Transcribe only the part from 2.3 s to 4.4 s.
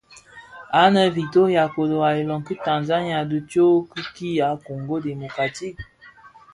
ki Tanzania dhi bi tsog ki